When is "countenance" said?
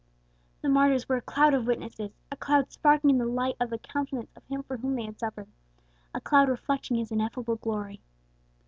3.77-4.31